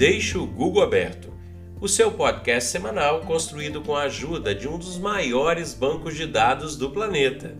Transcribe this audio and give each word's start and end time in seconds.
Deixe 0.00 0.38
o 0.38 0.46
Google 0.46 0.82
aberto, 0.82 1.30
o 1.78 1.86
seu 1.86 2.10
podcast 2.10 2.70
semanal 2.70 3.20
construído 3.20 3.82
com 3.82 3.94
a 3.94 4.04
ajuda 4.04 4.54
de 4.54 4.66
um 4.66 4.78
dos 4.78 4.96
maiores 4.96 5.74
bancos 5.74 6.16
de 6.16 6.26
dados 6.26 6.74
do 6.74 6.88
planeta. 6.90 7.54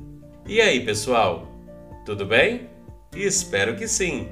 E 0.46 0.58
aí, 0.58 0.82
pessoal? 0.82 1.46
Tudo 2.06 2.24
bem? 2.24 2.70
Espero 3.14 3.76
que 3.76 3.86
sim! 3.86 4.30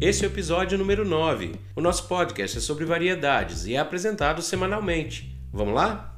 Esse 0.00 0.24
é 0.24 0.28
o 0.28 0.32
episódio 0.32 0.76
número 0.76 1.04
9. 1.04 1.52
O 1.76 1.80
nosso 1.80 2.08
podcast 2.08 2.58
é 2.58 2.60
sobre 2.60 2.84
variedades 2.84 3.64
e 3.64 3.76
é 3.76 3.78
apresentado 3.78 4.42
semanalmente. 4.42 5.40
Vamos 5.52 5.72
lá? 5.72 6.13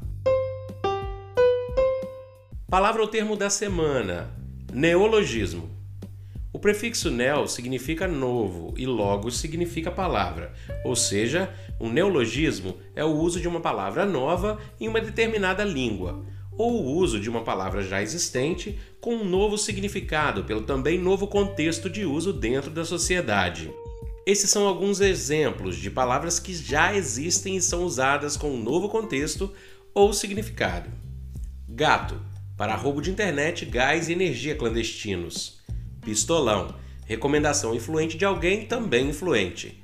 Palavra 2.68 3.00
ou 3.00 3.06
termo 3.06 3.36
da 3.36 3.48
semana: 3.48 4.28
neologismo. 4.72 5.70
O 6.52 6.58
prefixo 6.58 7.12
neo 7.12 7.46
significa 7.46 8.08
novo 8.08 8.74
e 8.76 8.84
logos 8.84 9.38
significa 9.38 9.88
palavra, 9.88 10.52
ou 10.84 10.96
seja, 10.96 11.48
um 11.80 11.88
neologismo 11.88 12.76
é 12.96 13.04
o 13.04 13.14
uso 13.14 13.40
de 13.40 13.46
uma 13.46 13.60
palavra 13.60 14.04
nova 14.04 14.58
em 14.80 14.88
uma 14.88 15.00
determinada 15.00 15.62
língua, 15.62 16.24
ou 16.58 16.82
o 16.82 16.96
uso 16.96 17.20
de 17.20 17.30
uma 17.30 17.44
palavra 17.44 17.82
já 17.82 18.02
existente 18.02 18.76
com 19.00 19.14
um 19.14 19.24
novo 19.24 19.56
significado 19.56 20.42
pelo 20.42 20.62
também 20.62 20.98
novo 20.98 21.28
contexto 21.28 21.88
de 21.88 22.04
uso 22.04 22.32
dentro 22.32 22.72
da 22.72 22.84
sociedade. 22.84 23.72
Esses 24.26 24.50
são 24.50 24.66
alguns 24.66 25.00
exemplos 25.00 25.76
de 25.76 25.88
palavras 25.88 26.40
que 26.40 26.52
já 26.52 26.92
existem 26.96 27.56
e 27.56 27.62
são 27.62 27.84
usadas 27.84 28.36
com 28.36 28.50
um 28.50 28.60
novo 28.60 28.88
contexto 28.88 29.52
ou 29.94 30.12
significado. 30.12 30.90
Gato 31.68 32.20
para 32.56 32.74
roubo 32.74 33.02
de 33.02 33.10
internet, 33.10 33.64
gás 33.64 34.08
e 34.08 34.12
energia 34.12 34.54
clandestinos. 34.54 35.60
Pistolão, 36.02 36.74
recomendação 37.04 37.74
influente 37.74 38.16
de 38.16 38.24
alguém 38.24 38.66
também 38.66 39.10
influente. 39.10 39.82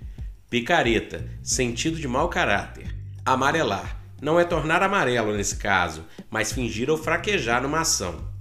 Picareta, 0.48 1.28
sentido 1.42 1.98
de 1.98 2.08
mau 2.08 2.28
caráter. 2.28 2.94
Amarelar, 3.24 4.00
não 4.20 4.38
é 4.38 4.44
tornar 4.44 4.82
amarelo 4.82 5.34
nesse 5.36 5.56
caso, 5.56 6.04
mas 6.30 6.52
fingir 6.52 6.88
ou 6.90 6.96
fraquejar 6.96 7.62
numa 7.62 7.80
ação. 7.80 8.32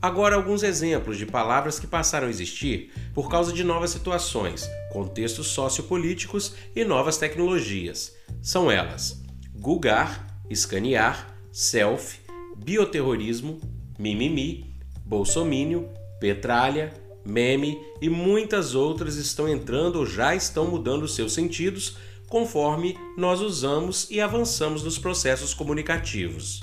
Agora, 0.00 0.34
alguns 0.34 0.64
exemplos 0.64 1.16
de 1.16 1.24
palavras 1.24 1.78
que 1.78 1.86
passaram 1.86 2.26
a 2.26 2.30
existir 2.30 2.92
por 3.14 3.30
causa 3.30 3.52
de 3.52 3.62
novas 3.62 3.90
situações, 3.90 4.68
contextos 4.92 5.46
sociopolíticos 5.46 6.54
e 6.74 6.84
novas 6.84 7.18
tecnologias. 7.18 8.12
São 8.42 8.68
elas: 8.68 9.22
Gugar, 9.54 10.26
escanear, 10.50 11.32
selfie, 11.52 12.18
bioterrorismo, 12.56 13.60
mimimi, 13.98 14.74
bolsomínio, 15.04 15.88
petralha, 16.20 16.92
meme 17.24 17.78
e 18.00 18.08
muitas 18.08 18.74
outras 18.74 19.16
estão 19.16 19.48
entrando 19.48 19.96
ou 19.96 20.06
já 20.06 20.34
estão 20.34 20.66
mudando 20.66 21.08
seus 21.08 21.32
sentidos 21.32 21.96
conforme 22.28 22.96
nós 23.16 23.40
usamos 23.40 24.08
e 24.10 24.20
avançamos 24.20 24.82
nos 24.82 24.98
processos 24.98 25.52
comunicativos. 25.52 26.60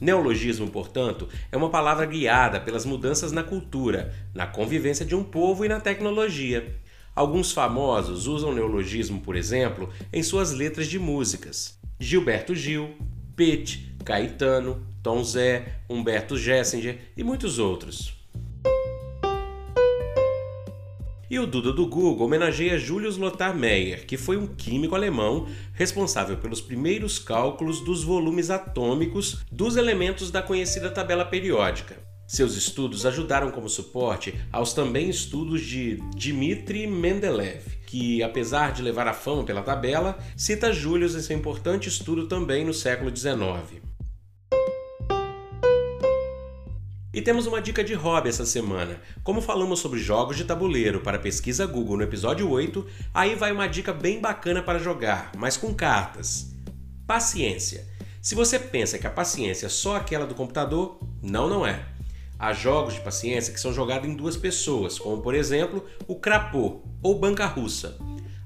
Neologismo, 0.00 0.68
portanto, 0.68 1.28
é 1.52 1.56
uma 1.56 1.70
palavra 1.70 2.06
guiada 2.06 2.60
pelas 2.60 2.84
mudanças 2.84 3.30
na 3.30 3.42
cultura, 3.42 4.14
na 4.34 4.46
convivência 4.46 5.04
de 5.04 5.14
um 5.14 5.22
povo 5.22 5.64
e 5.64 5.68
na 5.68 5.78
tecnologia. 5.78 6.76
Alguns 7.14 7.52
famosos 7.52 8.26
usam 8.26 8.52
neologismo, 8.52 9.20
por 9.20 9.36
exemplo, 9.36 9.88
em 10.12 10.22
suas 10.22 10.52
letras 10.52 10.88
de 10.88 10.98
músicas. 10.98 11.78
Gilberto 11.98 12.54
Gil, 12.54 12.96
Pete, 13.36 13.94
Caetano, 14.04 14.84
Tom 15.04 15.22
Zé, 15.22 15.80
Humberto 15.88 16.34
Gessinger 16.34 16.98
e 17.14 17.22
muitos 17.22 17.58
outros. 17.58 18.14
E 21.30 21.38
o 21.38 21.46
Duda 21.46 21.72
do 21.74 21.86
Google 21.86 22.24
homenageia 22.24 22.78
Julius 22.78 23.18
Lothar 23.18 23.54
Meyer, 23.54 24.06
que 24.06 24.16
foi 24.16 24.38
um 24.38 24.46
químico 24.46 24.94
alemão 24.94 25.46
responsável 25.74 26.38
pelos 26.38 26.62
primeiros 26.62 27.18
cálculos 27.18 27.80
dos 27.84 28.02
volumes 28.02 28.48
atômicos 28.48 29.44
dos 29.52 29.76
elementos 29.76 30.30
da 30.30 30.40
conhecida 30.40 30.90
tabela 30.90 31.26
periódica. 31.26 31.98
Seus 32.26 32.56
estudos 32.56 33.04
ajudaram 33.04 33.50
como 33.50 33.68
suporte 33.68 34.34
aos 34.50 34.72
também 34.72 35.10
estudos 35.10 35.60
de 35.60 35.96
Dmitri 36.16 36.86
Mendeleev, 36.86 37.62
que, 37.86 38.22
apesar 38.22 38.72
de 38.72 38.80
levar 38.80 39.06
a 39.06 39.12
fama 39.12 39.44
pela 39.44 39.62
tabela, 39.62 40.18
cita 40.34 40.72
Julius 40.72 41.14
em 41.14 41.20
seu 41.20 41.36
importante 41.36 41.90
estudo 41.90 42.26
também 42.26 42.64
no 42.64 42.72
século 42.72 43.14
XIX. 43.14 43.93
E 47.14 47.22
temos 47.22 47.46
uma 47.46 47.62
dica 47.62 47.84
de 47.84 47.94
hobby 47.94 48.28
essa 48.28 48.44
semana. 48.44 49.00
Como 49.22 49.40
falamos 49.40 49.78
sobre 49.78 50.00
jogos 50.00 50.36
de 50.36 50.42
tabuleiro 50.42 51.00
para 51.00 51.16
pesquisa 51.16 51.64
Google 51.64 51.96
no 51.96 52.02
episódio 52.02 52.50
8, 52.50 52.84
aí 53.14 53.36
vai 53.36 53.52
uma 53.52 53.68
dica 53.68 53.92
bem 53.92 54.20
bacana 54.20 54.60
para 54.60 54.80
jogar, 54.80 55.30
mas 55.36 55.56
com 55.56 55.72
cartas. 55.72 56.52
Paciência. 57.06 57.86
Se 58.20 58.34
você 58.34 58.58
pensa 58.58 58.98
que 58.98 59.06
a 59.06 59.10
paciência 59.10 59.66
é 59.66 59.68
só 59.68 59.94
aquela 59.94 60.26
do 60.26 60.34
computador, 60.34 60.98
não, 61.22 61.48
não 61.48 61.64
é. 61.64 61.86
Há 62.36 62.52
jogos 62.52 62.94
de 62.94 63.00
paciência 63.00 63.52
que 63.52 63.60
são 63.60 63.72
jogados 63.72 64.08
em 64.08 64.16
duas 64.16 64.36
pessoas, 64.36 64.98
como 64.98 65.22
por 65.22 65.36
exemplo 65.36 65.84
o 66.08 66.16
crapô 66.16 66.82
ou 67.00 67.16
banca 67.16 67.46
russa. 67.46 67.96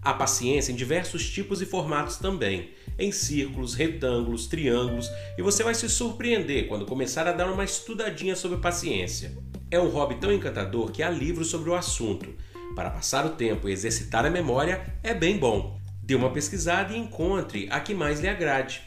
Há 0.00 0.14
paciência 0.14 0.72
em 0.72 0.76
diversos 0.76 1.28
tipos 1.28 1.60
e 1.60 1.66
formatos 1.66 2.16
também, 2.16 2.70
em 2.98 3.10
círculos, 3.10 3.74
retângulos, 3.74 4.46
triângulos, 4.46 5.10
e 5.36 5.42
você 5.42 5.62
vai 5.62 5.74
se 5.74 5.88
surpreender 5.88 6.68
quando 6.68 6.86
começar 6.86 7.26
a 7.26 7.32
dar 7.32 7.50
uma 7.50 7.64
estudadinha 7.64 8.36
sobre 8.36 8.58
paciência. 8.58 9.36
É 9.70 9.78
um 9.78 9.88
hobby 9.88 10.14
tão 10.16 10.32
encantador 10.32 10.90
que 10.90 11.02
há 11.02 11.10
livros 11.10 11.48
sobre 11.48 11.68
o 11.68 11.74
assunto. 11.74 12.32
Para 12.74 12.90
passar 12.90 13.26
o 13.26 13.30
tempo 13.30 13.68
e 13.68 13.72
exercitar 13.72 14.24
a 14.24 14.30
memória 14.30 14.94
é 15.02 15.12
bem 15.12 15.36
bom. 15.36 15.78
Dê 16.02 16.14
uma 16.14 16.30
pesquisada 16.30 16.94
e 16.94 16.98
encontre 16.98 17.68
a 17.70 17.80
que 17.80 17.92
mais 17.92 18.20
lhe 18.20 18.28
agrade. 18.28 18.82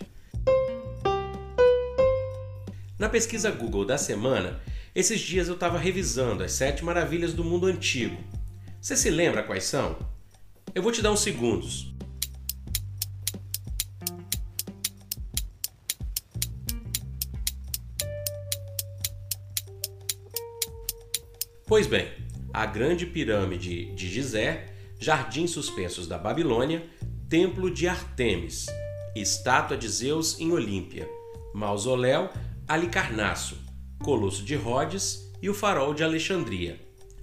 Na 2.97 3.09
pesquisa 3.09 3.51
Google 3.51 3.85
da 3.85 3.97
semana, 3.97 4.61
esses 4.95 5.19
dias 5.19 5.47
eu 5.47 5.55
estava 5.55 5.77
revisando 5.77 6.43
as 6.43 6.53
sete 6.53 6.83
maravilhas 6.85 7.33
do 7.33 7.43
mundo 7.43 7.67
antigo. 7.67 8.17
Você 8.81 8.95
se 8.95 9.09
lembra 9.09 9.43
quais 9.43 9.65
são? 9.65 10.10
Eu 10.73 10.81
vou 10.81 10.91
te 10.91 11.01
dar 11.01 11.11
uns 11.11 11.19
segundos. 11.19 11.93
Pois 21.67 21.87
bem, 21.87 22.07
a 22.53 22.65
Grande 22.65 23.05
Pirâmide 23.05 23.93
de 23.93 24.09
Gizé, 24.09 24.73
Jardins 24.99 25.51
Suspensos 25.51 26.07
da 26.07 26.17
Babilônia, 26.17 26.89
Templo 27.29 27.69
de 27.69 27.87
Artemis, 27.87 28.67
Estátua 29.15 29.75
de 29.75 29.89
Zeus 29.89 30.39
em 30.39 30.51
Olímpia, 30.51 31.09
Mausoléu 31.53 32.29
Alicarnasso, 32.65 33.57
Colosso 34.01 34.43
de 34.43 34.55
Rhodes 34.55 35.29
e 35.41 35.49
o 35.49 35.53
Farol 35.53 35.93
de 35.93 36.03
Alexandria. 36.03 36.79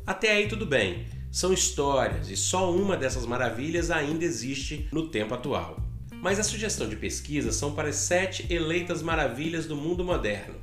Até 0.06 0.32
aí 0.32 0.48
tudo 0.48 0.66
bem, 0.66 1.06
são 1.30 1.52
histórias 1.52 2.30
e 2.30 2.36
só 2.36 2.72
uma 2.72 2.96
dessas 2.96 3.26
maravilhas 3.26 3.90
ainda 3.90 4.24
existe 4.24 4.88
no 4.92 5.08
tempo 5.08 5.34
atual. 5.34 5.78
Mas 6.22 6.38
a 6.38 6.42
sugestão 6.42 6.88
de 6.88 6.96
pesquisa 6.96 7.52
são 7.52 7.74
para 7.74 7.88
as 7.88 7.96
sete 7.96 8.52
eleitas 8.52 9.02
maravilhas 9.02 9.66
do 9.66 9.76
mundo 9.76 10.04
moderno. 10.04 10.56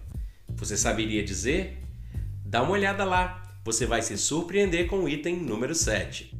Você 0.55 0.75
saberia 0.75 1.23
dizer? 1.23 1.81
Dá 2.45 2.61
uma 2.61 2.71
olhada 2.71 3.03
lá, 3.03 3.59
você 3.63 3.85
vai 3.85 4.01
se 4.01 4.17
surpreender 4.17 4.87
com 4.87 4.99
o 4.99 5.09
item 5.09 5.37
número 5.37 5.73
7. 5.73 6.33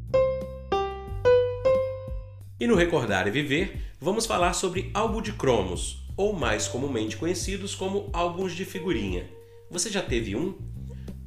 E 2.60 2.68
no 2.68 2.76
Recordar 2.76 3.28
e 3.28 3.32
Viver, 3.32 3.82
vamos 4.00 4.26
falar 4.26 4.54
sobre 4.54 4.90
álbum 4.94 5.22
de 5.22 5.34
cromos, 5.34 6.06
ou 6.16 6.34
mais 6.34 6.68
comumente 6.68 7.18
conhecidos 7.18 7.76
como 7.76 8.10
álbuns 8.14 8.54
de 8.54 8.64
figurinha. 8.64 9.30
Você 9.70 9.90
já 9.90 10.02
teve 10.02 10.36
um? 10.36 10.56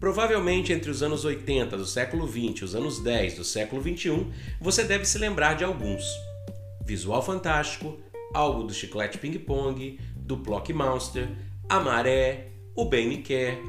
Provavelmente 0.00 0.72
entre 0.72 0.90
os 0.90 1.02
anos 1.02 1.24
80 1.24 1.76
do 1.76 1.84
século 1.84 2.24
20 2.24 2.60
e 2.60 2.64
os 2.64 2.74
anos 2.74 3.00
10 3.00 3.34
do 3.34 3.44
século 3.44 3.82
21, 3.82 4.30
você 4.60 4.84
deve 4.84 5.04
se 5.04 5.18
lembrar 5.18 5.54
de 5.54 5.64
alguns. 5.64 6.04
Visual 6.86 7.20
Fantástico, 7.20 7.98
álbum 8.32 8.64
do 8.64 8.72
Chiclete 8.72 9.18
Ping 9.18 9.36
Pong, 9.40 9.98
do 10.16 10.36
Block 10.36 10.72
Monster, 10.72 11.28
A 11.68 11.80
Maré, 11.80 12.52
O 12.76 12.84
Bem 12.84 13.08
Me 13.08 13.18
Quer, 13.18 13.60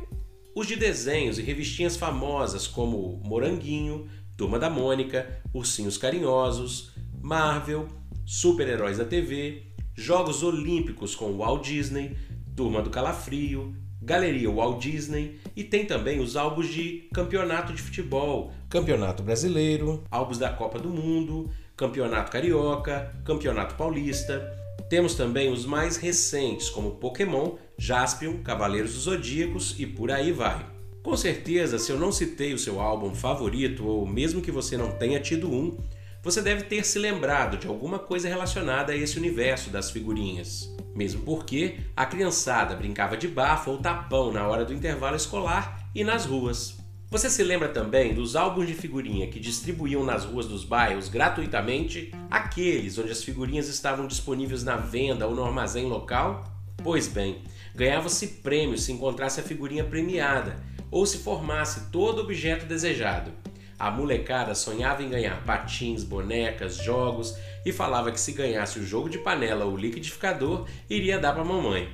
os 0.56 0.68
de 0.68 0.76
desenhos 0.76 1.40
e 1.40 1.42
revistinhas 1.42 1.98
famosas 1.98 2.68
como 2.68 3.20
Moranguinho, 3.24 4.08
Turma 4.38 4.60
da 4.60 4.70
Mônica, 4.70 5.42
Ursinhos 5.52 5.98
Carinhosos, 5.98 6.92
Marvel, 7.22 7.88
Super-Heróis 8.24 9.00
da 9.00 9.06
TV, 9.06 9.74
Jogos 9.96 10.44
Olímpicos 10.44 11.16
com 11.16 11.36
Walt 11.38 11.66
Disney, 11.66 12.16
Turma 12.56 12.84
do 12.84 12.92
Calafrio, 12.92 13.76
Galeria 14.10 14.50
Walt 14.50 14.82
Disney 14.82 15.40
e 15.56 15.64
tem 15.64 15.86
também 15.86 16.20
os 16.20 16.36
álbuns 16.36 16.68
de 16.68 17.08
campeonato 17.14 17.72
de 17.72 17.80
futebol, 17.80 18.52
Campeonato 18.68 19.22
Brasileiro, 19.22 20.04
álbuns 20.10 20.40
da 20.40 20.50
Copa 20.50 20.80
do 20.80 20.90
Mundo, 20.90 21.48
Campeonato 21.78 22.32
Carioca, 22.32 23.14
Campeonato 23.24 23.76
Paulista. 23.76 24.52
Temos 24.90 25.14
também 25.14 25.54
os 25.54 25.64
mais 25.64 25.96
recentes, 25.98 26.72
como 26.72 26.96
Pokémon, 26.96 27.52
Jaspion, 27.78 28.40
Cavaleiros 28.44 28.94
dos 28.94 29.04
Zodíacos 29.04 29.76
e 29.78 29.86
por 29.86 30.10
aí 30.10 30.32
vai. 30.32 30.66
Com 31.04 31.16
certeza, 31.16 31.78
se 31.78 31.92
eu 31.92 32.00
não 32.00 32.12
citei 32.12 32.52
o 32.52 32.58
seu 32.58 32.80
álbum 32.80 33.14
favorito, 33.14 33.86
ou 33.86 34.08
mesmo 34.08 34.42
que 34.42 34.52
você 34.52 34.76
não 34.76 34.90
tenha 34.90 35.20
tido 35.20 35.54
um, 35.54 35.78
você 36.22 36.42
deve 36.42 36.64
ter 36.64 36.86
se 36.86 37.00
lembrado 37.00 37.58
de 37.58 37.68
alguma 37.68 37.98
coisa 37.98 38.28
relacionada 38.28 38.92
a 38.92 38.96
esse 38.96 39.18
universo 39.18 39.70
das 39.70 39.90
figurinhas. 39.90 40.70
Mesmo 40.94 41.22
porque 41.24 41.78
a 41.96 42.06
criançada 42.06 42.76
brincava 42.76 43.16
de 43.16 43.28
bafo 43.28 43.72
ou 43.72 43.78
tapão 43.78 44.32
na 44.32 44.46
hora 44.46 44.66
do 44.66 44.74
intervalo 44.74 45.16
escolar 45.16 45.90
e 45.96 46.04
nas 46.04 46.26
ruas. 46.26 46.78
Você 47.10 47.30
se 47.30 47.42
lembra 47.44 47.70
também 47.70 48.14
dos 48.14 48.36
álbuns 48.36 48.68
de 48.68 48.74
figurinha 48.74 49.28
que 49.28 49.40
distribuíam 49.40 50.04
nas 50.04 50.26
ruas 50.26 50.46
dos 50.46 50.64
bairros 50.64 51.10
gratuitamente? 51.10 52.14
Aqueles 52.30 52.98
onde 53.00 53.12
as 53.12 53.24
figurinhas 53.24 53.68
estavam 53.68 54.06
disponíveis 54.06 54.64
na 54.64 54.76
venda 54.76 55.26
ou 55.26 55.34
no 55.34 55.44
armazém 55.44 55.88
local? 55.88 56.44
Pois 56.84 57.08
bem, 57.08 57.42
ganhava-se 57.74 58.28
prêmio 58.44 58.78
se 58.78 58.92
encontrasse 58.92 59.40
a 59.40 59.44
figurinha 59.44 59.84
premiada 59.84 60.58
ou 60.92 61.06
se 61.06 61.20
formasse 61.20 61.90
todo 61.92 62.22
objeto 62.22 62.66
desejado. 62.66 63.32
A 63.80 63.90
molecada 63.90 64.54
sonhava 64.54 65.02
em 65.02 65.10
ganhar 65.10 65.42
patins, 65.46 66.04
bonecas, 66.04 66.76
jogos 66.76 67.38
e 67.66 67.72
falava 67.72 68.12
que 68.12 68.20
se 68.20 68.34
ganhasse 68.34 68.78
o 68.78 68.86
jogo 68.86 69.10
de 69.10 69.18
panela 69.20 69.64
ou 69.64 69.78
liquidificador, 69.78 70.68
iria 70.90 71.18
dar 71.18 71.32
para 71.32 71.46
mamãe. 71.46 71.88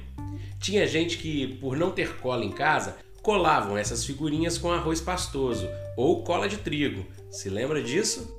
Tinha 0.60 0.88
gente 0.88 1.20
que, 1.20 1.60
por 1.60 1.78
não 1.78 1.92
ter 1.92 2.18
cola 2.18 2.44
em 2.44 2.52
casa, 2.52 2.98
colavam 3.22 3.78
essas 3.78 4.04
figurinhas 4.04 4.58
com 4.58 4.72
arroz 4.72 5.00
pastoso 5.00 5.70
ou 5.96 6.24
cola 6.24 6.50
de 6.50 6.58
trigo. 6.58 7.06
Se 7.30 7.50
lembra 7.50 7.84
disso? 7.84 8.36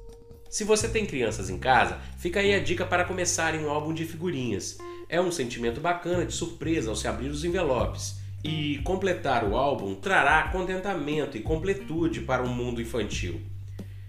Se 0.50 0.64
você 0.64 0.88
tem 0.88 1.06
crianças 1.06 1.48
em 1.48 1.58
casa, 1.58 2.00
fica 2.18 2.40
aí 2.40 2.52
a 2.52 2.58
dica 2.58 2.84
para 2.84 3.04
começarem 3.04 3.64
um 3.64 3.70
álbum 3.70 3.94
de 3.94 4.04
figurinhas. 4.04 4.78
É 5.08 5.20
um 5.20 5.30
sentimento 5.30 5.80
bacana 5.80 6.26
de 6.26 6.32
surpresa 6.32 6.90
ao 6.90 6.96
se 6.96 7.06
abrir 7.06 7.28
os 7.28 7.44
envelopes. 7.44 8.16
E 8.48 8.78
completar 8.84 9.42
o 9.42 9.56
álbum 9.56 9.96
trará 9.96 10.44
contentamento 10.50 11.36
e 11.36 11.40
completude 11.40 12.20
para 12.20 12.44
o 12.44 12.48
mundo 12.48 12.80
infantil. 12.80 13.40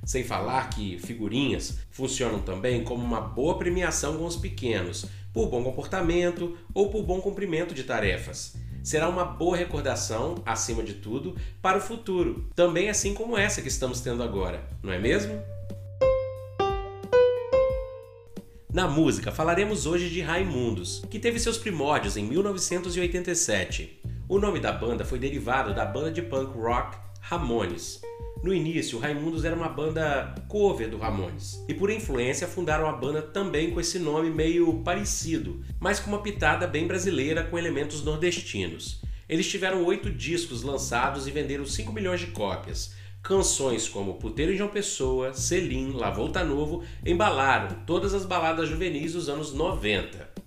Sem 0.06 0.24
falar 0.24 0.70
que 0.70 1.00
figurinhas 1.00 1.80
funcionam 1.90 2.40
também 2.40 2.84
como 2.84 3.04
uma 3.04 3.20
boa 3.20 3.58
premiação 3.58 4.16
com 4.16 4.26
os 4.26 4.36
pequenos, 4.36 5.08
por 5.34 5.50
bom 5.50 5.64
comportamento 5.64 6.56
ou 6.72 6.92
por 6.92 7.02
bom 7.02 7.20
cumprimento 7.20 7.74
de 7.74 7.84
tarefas. 7.84 8.56
Será 8.84 9.10
uma 9.10 9.26
boa 9.26 9.58
recordação, 9.58 10.36
acima 10.46 10.84
de 10.84 10.94
tudo, 10.94 11.36
para 11.60 11.80
o 11.80 11.82
futuro, 11.82 12.48
também 12.56 12.90
assim 12.90 13.16
como 13.16 13.36
essa 13.36 13.60
que 13.60 13.68
estamos 13.68 14.02
tendo 14.02 14.22
agora, 14.22 14.70
não 14.84 14.94
é 14.94 15.00
mesmo? 15.00 15.42
Na 18.78 18.88
música, 18.88 19.32
falaremos 19.32 19.88
hoje 19.88 20.08
de 20.08 20.22
Raimundos, 20.22 21.02
que 21.10 21.18
teve 21.18 21.40
seus 21.40 21.58
primórdios 21.58 22.16
em 22.16 22.24
1987. 22.24 23.97
O 24.30 24.40
nome 24.40 24.60
da 24.60 24.74
banda 24.74 25.06
foi 25.06 25.18
derivado 25.18 25.74
da 25.74 25.86
banda 25.86 26.12
de 26.12 26.22
punk 26.22 26.58
rock 26.58 26.98
Ramones. 27.22 28.02
No 28.44 28.54
início, 28.54 29.00
Raimundos 29.00 29.46
era 29.46 29.56
uma 29.56 29.70
banda 29.70 30.36
cover 30.50 30.90
do 30.90 30.98
Ramones, 30.98 31.64
e 31.66 31.74
por 31.74 31.90
influência 31.90 32.46
fundaram 32.46 32.90
a 32.90 32.92
banda 32.92 33.22
também 33.22 33.72
com 33.72 33.80
esse 33.80 33.98
nome 33.98 34.30
meio 34.30 34.82
parecido, 34.84 35.64
mas 35.80 36.02
com 36.02 36.10
uma 36.10 36.22
pitada 36.22 36.68
bem 36.68 36.86
brasileira 36.86 37.46
com 37.46 37.58
elementos 37.58 38.04
nordestinos. 38.04 39.02
Eles 39.30 39.48
tiveram 39.48 39.86
oito 39.86 40.12
discos 40.12 40.62
lançados 40.62 41.26
e 41.26 41.32
venderam 41.32 41.66
5 41.66 41.94
milhões 41.94 42.20
de 42.20 42.28
cópias. 42.28 42.94
Canções 43.24 43.88
como 43.88 44.16
Puteiro 44.16 44.52
em 44.52 44.58
João 44.58 44.70
Pessoa, 44.70 45.34
Selim, 45.34 45.94
La 45.94 46.10
Volta 46.10 46.44
Novo 46.44 46.84
embalaram 47.06 47.78
todas 47.86 48.14
as 48.14 48.26
baladas 48.26 48.68
juvenis 48.68 49.14
dos 49.14 49.30
anos 49.30 49.54
90. 49.54 50.47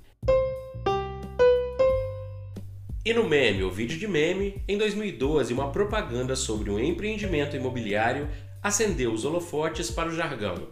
E 3.11 3.13
no 3.13 3.29
meme, 3.29 3.65
ou 3.65 3.73
vídeo 3.73 3.99
de 3.99 4.07
meme, 4.07 4.63
em 4.69 4.79
2012, 4.79 5.53
uma 5.53 5.73
propaganda 5.73 6.37
sobre 6.37 6.71
um 6.71 6.79
empreendimento 6.79 7.57
imobiliário 7.57 8.29
acendeu 8.63 9.13
os 9.13 9.25
holofotes 9.25 9.91
para 9.91 10.09
o 10.09 10.15
jargão, 10.15 10.69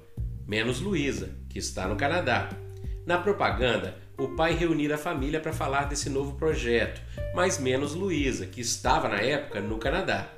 menos 0.47 0.79
Luísa, 0.79 1.31
que 1.49 1.59
está 1.59 1.89
no 1.89 1.97
Canadá. 1.97 2.49
Na 3.05 3.19
propaganda, 3.19 3.99
o 4.17 4.29
pai 4.29 4.55
reunira 4.55 4.95
a 4.95 4.99
família 4.99 5.41
para 5.41 5.53
falar 5.53 5.87
desse 5.87 6.09
novo 6.09 6.37
projeto, 6.37 7.03
mas 7.35 7.59
menos 7.59 7.93
Luísa, 7.93 8.47
que 8.47 8.61
estava 8.61 9.09
na 9.09 9.19
época 9.19 9.61
no 9.61 9.77
Canadá. 9.77 10.31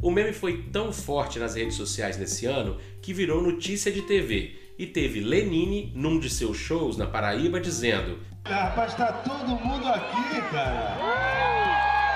O 0.00 0.10
meme 0.10 0.32
foi 0.32 0.62
tão 0.72 0.90
forte 0.90 1.38
nas 1.38 1.54
redes 1.54 1.74
sociais 1.76 2.16
nesse 2.16 2.46
ano 2.46 2.78
que 3.02 3.12
virou 3.12 3.42
notícia 3.42 3.92
de 3.92 4.00
TV 4.00 4.56
e 4.78 4.86
teve 4.86 5.20
Lenine 5.20 5.92
num 5.94 6.18
de 6.18 6.30
seus 6.30 6.56
shows 6.56 6.96
na 6.96 7.06
Paraíba 7.06 7.60
dizendo: 7.60 8.20
Rapaz, 8.46 8.94
tá 8.94 9.12
todo 9.12 9.48
mundo 9.48 9.86
aqui, 9.86 10.40
cara. 10.50 11.41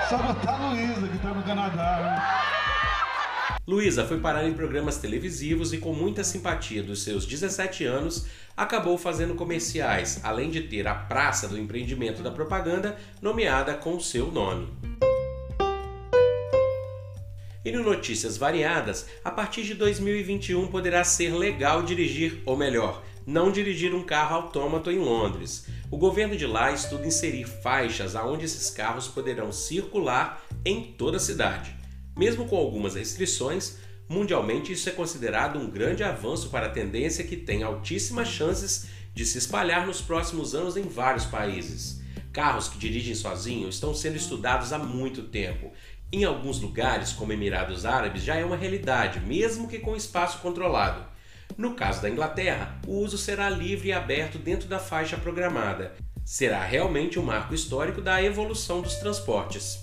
Só 0.09 0.17
botar 0.17 0.53
a 0.53 0.69
Luísa 0.71 1.05
que 1.05 1.17
tá 1.17 1.33
no 1.33 1.43
Canadá. 1.43 1.99
Né? 1.99 3.57
Luísa 3.67 4.05
foi 4.05 4.21
parar 4.21 4.47
em 4.47 4.53
programas 4.53 4.99
televisivos 4.99 5.73
e, 5.73 5.79
com 5.79 5.91
muita 5.91 6.23
simpatia 6.23 6.81
dos 6.81 7.03
seus 7.03 7.25
17 7.25 7.83
anos, 7.83 8.25
acabou 8.55 8.97
fazendo 8.97 9.35
comerciais, 9.35 10.21
além 10.23 10.49
de 10.49 10.61
ter 10.61 10.87
a 10.87 10.95
praça 10.95 11.49
do 11.49 11.57
empreendimento 11.57 12.23
da 12.23 12.31
propaganda 12.31 12.95
nomeada 13.21 13.73
com 13.73 13.99
seu 13.99 14.31
nome. 14.31 14.69
E 17.65 17.71
no 17.73 17.83
Notícias 17.83 18.37
Variadas, 18.37 19.07
a 19.25 19.29
partir 19.29 19.63
de 19.63 19.73
2021 19.73 20.67
poderá 20.67 21.03
ser 21.03 21.35
legal 21.35 21.83
dirigir, 21.83 22.41
ou 22.45 22.55
melhor, 22.55 23.03
não 23.25 23.51
dirigir 23.51 23.93
um 23.93 24.03
carro 24.03 24.37
autômato 24.37 24.89
em 24.89 24.99
Londres. 24.99 25.67
O 25.89 25.95
governo 25.95 26.35
de 26.35 26.45
lá 26.45 26.73
estuda 26.73 27.07
inserir 27.07 27.45
faixas 27.45 28.13
aonde 28.13 28.43
esses 28.43 28.69
carros 28.69 29.07
poderão 29.07 29.53
circular 29.53 30.43
em 30.65 30.83
toda 30.83 31.15
a 31.15 31.19
cidade. 31.19 31.73
Mesmo 32.17 32.45
com 32.45 32.57
algumas 32.57 32.95
restrições, 32.95 33.77
mundialmente 34.09 34.73
isso 34.73 34.89
é 34.89 34.91
considerado 34.91 35.57
um 35.57 35.69
grande 35.69 36.03
avanço 36.03 36.49
para 36.49 36.65
a 36.65 36.71
tendência 36.71 37.23
que 37.23 37.37
tem 37.37 37.63
altíssimas 37.63 38.27
chances 38.27 38.87
de 39.13 39.25
se 39.25 39.37
espalhar 39.37 39.87
nos 39.87 40.01
próximos 40.01 40.53
anos 40.53 40.75
em 40.75 40.83
vários 40.83 41.23
países. 41.23 42.01
Carros 42.33 42.67
que 42.67 42.77
dirigem 42.77 43.15
sozinhos 43.15 43.75
estão 43.75 43.95
sendo 43.95 44.17
estudados 44.17 44.73
há 44.73 44.77
muito 44.77 45.23
tempo. 45.23 45.71
Em 46.11 46.25
alguns 46.25 46.59
lugares, 46.59 47.13
como 47.13 47.31
Emirados 47.31 47.85
Árabes, 47.85 48.23
já 48.23 48.35
é 48.35 48.43
uma 48.43 48.57
realidade, 48.57 49.21
mesmo 49.21 49.69
que 49.69 49.79
com 49.79 49.95
espaço 49.95 50.39
controlado. 50.39 51.16
No 51.57 51.73
caso 51.73 52.03
da 52.03 52.09
Inglaterra, 52.09 52.79
o 52.85 52.99
uso 52.99 53.17
será 53.17 53.49
livre 53.49 53.89
e 53.89 53.91
aberto 53.91 54.37
dentro 54.37 54.67
da 54.67 54.77
faixa 54.77 55.17
programada. 55.17 55.95
Será 56.23 56.63
realmente 56.63 57.17
um 57.17 57.23
marco 57.23 57.55
histórico 57.55 57.99
da 57.99 58.21
evolução 58.21 58.79
dos 58.79 58.95
transportes. 58.97 59.81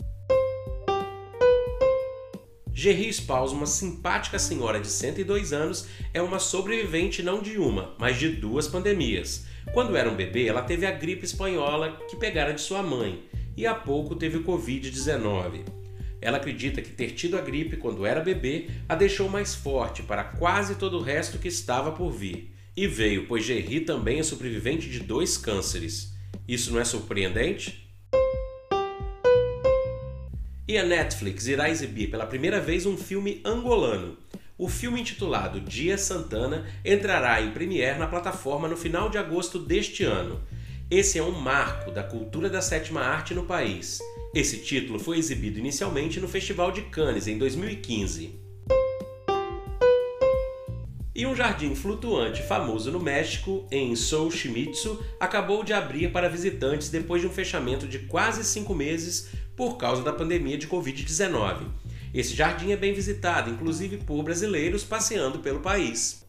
Gerry 2.72 3.12
Spaus, 3.12 3.50
uma 3.50 3.66
simpática 3.66 4.38
senhora 4.38 4.78
de 4.78 4.86
102 4.86 5.52
anos, 5.52 5.88
é 6.12 6.22
uma 6.22 6.38
sobrevivente 6.38 7.24
não 7.24 7.42
de 7.42 7.58
uma, 7.58 7.96
mas 7.98 8.18
de 8.18 8.28
duas 8.28 8.68
pandemias. 8.68 9.44
Quando 9.72 9.96
era 9.96 10.08
um 10.08 10.14
bebê, 10.14 10.46
ela 10.46 10.62
teve 10.62 10.86
a 10.86 10.92
gripe 10.92 11.24
espanhola 11.24 11.98
que 12.08 12.16
pegara 12.16 12.54
de 12.54 12.60
sua 12.60 12.84
mãe, 12.84 13.28
e 13.56 13.66
há 13.66 13.74
pouco 13.74 14.14
teve 14.14 14.36
o 14.36 14.44
Covid-19. 14.44 15.83
Ela 16.24 16.38
acredita 16.38 16.80
que 16.80 16.88
ter 16.88 17.10
tido 17.10 17.36
a 17.36 17.42
gripe 17.42 17.76
quando 17.76 18.06
era 18.06 18.18
bebê 18.18 18.68
a 18.88 18.94
deixou 18.94 19.28
mais 19.28 19.54
forte 19.54 20.02
para 20.02 20.24
quase 20.24 20.76
todo 20.76 20.96
o 20.96 21.02
resto 21.02 21.38
que 21.38 21.48
estava 21.48 21.92
por 21.92 22.10
vir. 22.10 22.50
E 22.74 22.86
veio, 22.86 23.26
pois 23.26 23.44
Gerry 23.44 23.80
também 23.80 24.20
é 24.20 24.22
sobrevivente 24.22 24.88
de 24.88 25.00
dois 25.00 25.36
cânceres. 25.36 26.14
Isso 26.48 26.72
não 26.72 26.80
é 26.80 26.84
surpreendente? 26.84 27.86
E 30.66 30.78
a 30.78 30.82
Netflix 30.82 31.46
irá 31.46 31.68
exibir 31.68 32.10
pela 32.10 32.24
primeira 32.24 32.58
vez 32.58 32.86
um 32.86 32.96
filme 32.96 33.42
angolano. 33.44 34.16
O 34.56 34.66
filme 34.66 35.02
intitulado 35.02 35.60
Dia 35.60 35.98
Santana 35.98 36.64
entrará 36.82 37.42
em 37.42 37.50
premiere 37.50 37.98
na 37.98 38.06
plataforma 38.06 38.66
no 38.66 38.78
final 38.78 39.10
de 39.10 39.18
agosto 39.18 39.58
deste 39.58 40.04
ano. 40.04 40.40
Esse 40.90 41.18
é 41.18 41.22
um 41.22 41.30
marco 41.30 41.90
da 41.90 42.02
cultura 42.02 42.50
da 42.50 42.60
sétima 42.60 43.00
arte 43.00 43.32
no 43.32 43.44
país. 43.44 44.00
Esse 44.34 44.58
título 44.58 44.98
foi 44.98 45.16
exibido 45.16 45.58
inicialmente 45.58 46.20
no 46.20 46.28
Festival 46.28 46.70
de 46.70 46.82
Cannes 46.82 47.26
em 47.26 47.38
2015. 47.38 48.38
E 51.14 51.26
um 51.26 51.34
jardim 51.34 51.74
flutuante 51.74 52.42
famoso 52.42 52.92
no 52.92 53.00
México, 53.00 53.66
em 53.70 53.96
Xochimilco, 53.96 55.02
acabou 55.18 55.64
de 55.64 55.72
abrir 55.72 56.12
para 56.12 56.28
visitantes 56.28 56.90
depois 56.90 57.22
de 57.22 57.28
um 57.28 57.32
fechamento 57.32 57.88
de 57.88 58.00
quase 58.00 58.44
cinco 58.44 58.74
meses 58.74 59.30
por 59.56 59.78
causa 59.78 60.02
da 60.02 60.12
pandemia 60.12 60.58
de 60.58 60.68
Covid-19. 60.68 61.66
Esse 62.12 62.34
jardim 62.34 62.72
é 62.72 62.76
bem 62.76 62.92
visitado, 62.92 63.48
inclusive 63.48 63.96
por 63.96 64.22
brasileiros 64.22 64.84
passeando 64.84 65.38
pelo 65.38 65.60
país. 65.60 66.24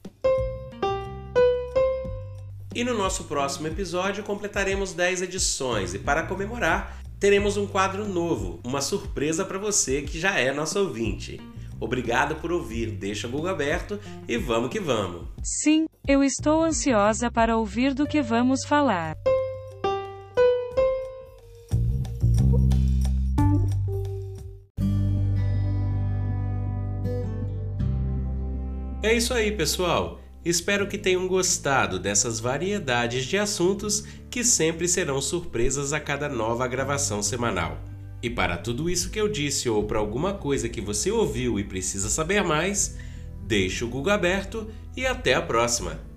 E 2.75 2.83
no 2.83 2.93
nosso 2.93 3.23
próximo 3.23 3.67
episódio 3.67 4.21
completaremos 4.21 4.91
10 4.91 5.21
edições, 5.21 5.93
e 5.93 5.99
para 5.99 6.23
comemorar, 6.23 7.01
teremos 7.17 7.55
um 7.55 7.65
quadro 7.65 8.05
novo, 8.05 8.59
uma 8.65 8.81
surpresa 8.81 9.45
para 9.45 9.57
você 9.57 10.01
que 10.01 10.19
já 10.19 10.37
é 10.37 10.51
nosso 10.51 10.77
ouvinte. 10.79 11.39
Obrigado 11.79 12.35
por 12.35 12.51
ouvir, 12.51 12.91
deixa 12.91 13.27
o 13.27 13.31
Google 13.31 13.51
aberto 13.51 13.97
e 14.27 14.37
vamos 14.37 14.69
que 14.69 14.81
vamos. 14.81 15.25
Sim, 15.41 15.85
eu 16.05 16.21
estou 16.21 16.63
ansiosa 16.63 17.31
para 17.31 17.55
ouvir 17.55 17.93
do 17.93 18.05
que 18.05 18.21
vamos 18.21 18.65
falar. 18.65 19.15
É 29.01 29.13
isso 29.13 29.33
aí, 29.33 29.53
pessoal. 29.53 30.24
Espero 30.45 30.87
que 30.87 30.97
tenham 30.97 31.27
gostado 31.27 31.97
dessas 31.97 32.39
variedades 32.39 33.25
de 33.25 33.35
assuntos 33.35 34.05
que 34.29 34.43
sempre 34.43 34.87
serão 34.87 35.19
surpresas 35.19 35.91
a 35.91 35.99
cada 35.99 36.29
nova 36.29 36.67
gravação 36.67 37.23
semanal. 37.23 37.83
E 38.21 38.29
para 38.29 38.55
tudo 38.55 38.87
isso 38.87 39.09
que 39.09 39.19
eu 39.19 39.27
disse 39.27 39.67
ou 39.67 39.83
para 39.85 39.97
alguma 39.97 40.35
coisa 40.35 40.69
que 40.69 40.79
você 40.79 41.09
ouviu 41.09 41.59
e 41.59 41.63
precisa 41.63 42.09
saber 42.09 42.43
mais, 42.43 42.95
deixe 43.41 43.83
o 43.83 43.89
Google 43.89 44.13
aberto 44.13 44.69
e 44.95 45.05
até 45.05 45.33
a 45.33 45.41
próxima! 45.41 46.14